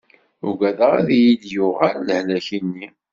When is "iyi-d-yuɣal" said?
1.17-1.97